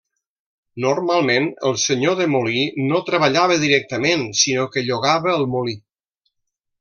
Normalment, 0.83 1.49
el 1.69 1.75
senyor 1.81 2.17
de 2.21 2.27
molí 2.37 2.63
no 2.87 3.01
treballava 3.11 3.59
directament, 3.67 4.25
sinó 4.43 4.65
que 4.77 4.85
llogava 4.89 5.35
el 5.39 5.47
molí. 5.57 5.77